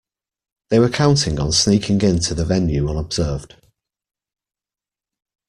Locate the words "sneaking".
1.51-2.01